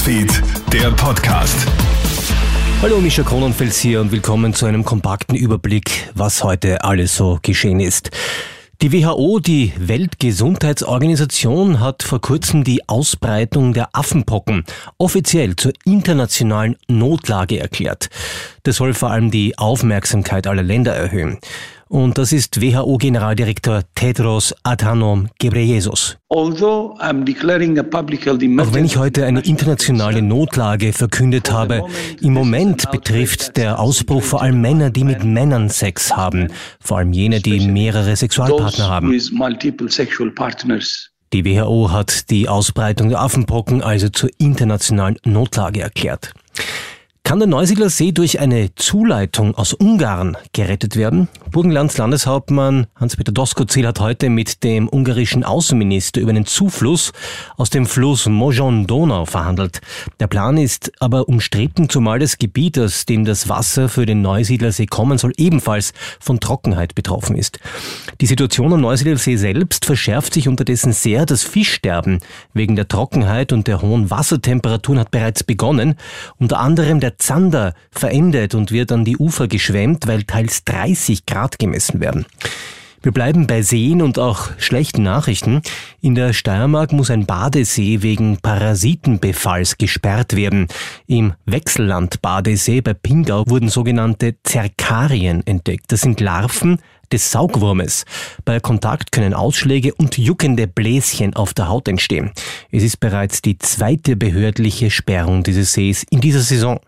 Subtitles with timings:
[0.00, 1.54] Newsfeed, der Podcast.
[2.80, 7.80] Hallo, Mischa Kronenfels hier und willkommen zu einem kompakten Überblick, was heute alles so geschehen
[7.80, 8.10] ist.
[8.80, 14.64] Die WHO, die Weltgesundheitsorganisation, hat vor kurzem die Ausbreitung der Affenpocken
[14.96, 18.08] offiziell zur internationalen Notlage erklärt.
[18.62, 21.36] Das soll vor allem die Aufmerksamkeit aller Länder erhöhen.
[21.90, 26.18] Und das ist WHO-Generaldirektor Tedros Adhanom Ghebreyesus.
[26.28, 26.52] Auch
[28.72, 31.82] wenn ich heute eine internationale Notlage verkündet habe,
[32.20, 37.12] im Moment betrifft der Ausbruch vor allem Männer, die mit Männern Sex haben, vor allem
[37.12, 39.10] jene, die mehrere Sexualpartner haben.
[41.32, 46.34] Die WHO hat die Ausbreitung der Affenpocken also zur internationalen Notlage erklärt.
[47.30, 51.28] Kann der Neusiedler See durch eine Zuleitung aus Ungarn gerettet werden?
[51.52, 57.12] Burgenlands Landeshauptmann Hans-Peter Doskozil hat heute mit dem ungarischen Außenminister über einen Zufluss
[57.56, 59.80] aus dem Fluss Mojon-Donau verhandelt.
[60.18, 64.86] Der Plan ist aber umstritten, zumal das Gebiet, aus dem das Wasser für den Neusiedlersee
[64.86, 67.60] kommen soll, ebenfalls von Trockenheit betroffen ist.
[68.20, 71.26] Die Situation am Neusiedlersee selbst verschärft sich unterdessen sehr.
[71.26, 72.18] Das Fischsterben
[72.54, 75.94] wegen der Trockenheit und der hohen Wassertemperaturen hat bereits begonnen.
[76.36, 81.58] Unter anderem der Zander verendet und wird an die Ufer geschwemmt, weil teils 30 Grad
[81.58, 82.26] gemessen werden.
[83.02, 85.62] Wir bleiben bei Seen und auch schlechten Nachrichten.
[86.02, 90.68] In der Steiermark muss ein Badesee wegen Parasitenbefalls gesperrt werden.
[91.06, 95.86] Im Wechselland Badesee bei Pingau wurden sogenannte Zerkarien entdeckt.
[95.88, 96.78] Das sind Larven
[97.10, 98.04] des Saugwurmes.
[98.44, 102.32] Bei Kontakt können Ausschläge und juckende Bläschen auf der Haut entstehen.
[102.70, 106.80] Es ist bereits die zweite behördliche Sperrung dieses Sees in dieser Saison.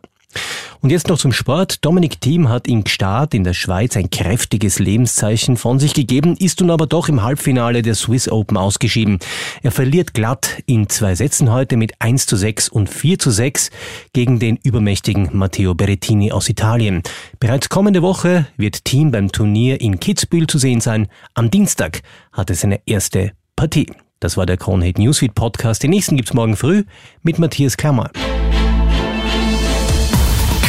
[0.80, 1.84] Und jetzt noch zum Sport.
[1.84, 6.60] Dominik Thiem hat in Gstaad in der Schweiz ein kräftiges Lebenszeichen von sich gegeben, ist
[6.60, 9.20] nun aber doch im Halbfinale der Swiss Open ausgeschieden.
[9.62, 13.70] Er verliert glatt in zwei Sätzen heute mit 1 zu 6 und 4 zu 6
[14.12, 17.02] gegen den übermächtigen Matteo Berrettini aus Italien.
[17.38, 21.06] Bereits kommende Woche wird Thiem beim Turnier in Kitzbühel zu sehen sein.
[21.34, 23.86] Am Dienstag hat er seine erste Partie.
[24.18, 25.82] Das war der Kronhit Newsfeed Podcast.
[25.82, 26.84] Den nächsten gibt's morgen früh
[27.22, 28.10] mit Matthias Klammer.